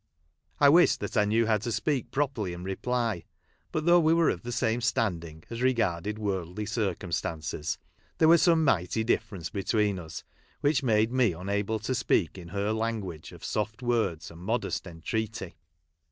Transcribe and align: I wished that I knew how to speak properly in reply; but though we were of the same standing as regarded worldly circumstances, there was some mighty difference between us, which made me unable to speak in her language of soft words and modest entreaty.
I 0.59 0.67
wished 0.67 0.99
that 1.01 1.15
I 1.15 1.25
knew 1.25 1.45
how 1.45 1.59
to 1.59 1.71
speak 1.71 2.09
properly 2.09 2.53
in 2.53 2.63
reply; 2.63 3.25
but 3.71 3.85
though 3.85 3.99
we 3.99 4.15
were 4.15 4.31
of 4.31 4.41
the 4.41 4.51
same 4.51 4.81
standing 4.81 5.43
as 5.51 5.61
regarded 5.61 6.17
worldly 6.17 6.65
circumstances, 6.65 7.77
there 8.17 8.27
was 8.27 8.41
some 8.41 8.63
mighty 8.63 9.03
difference 9.03 9.51
between 9.51 9.99
us, 9.99 10.23
which 10.61 10.81
made 10.81 11.11
me 11.11 11.33
unable 11.33 11.77
to 11.77 11.93
speak 11.93 12.35
in 12.39 12.47
her 12.47 12.71
language 12.71 13.31
of 13.31 13.45
soft 13.45 13.83
words 13.83 14.31
and 14.31 14.41
modest 14.41 14.87
entreaty. 14.87 15.53